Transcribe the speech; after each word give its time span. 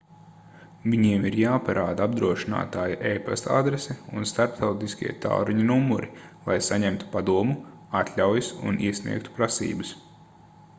viņiem 0.93 1.25
ir 1.29 1.35
jāparāda 1.41 2.07
apdrošinātāja 2.09 2.95
e-pasta 3.09 3.51
adrese 3.57 3.97
un 4.21 4.27
starptautiskie 4.33 5.13
tālruņa 5.27 5.67
numuri 5.69 6.11
lai 6.49 6.57
saņemtu 6.71 7.13
padomu/atļaujas 7.19 8.53
un 8.71 8.85
iesniegtu 8.91 9.39
prasības 9.39 9.97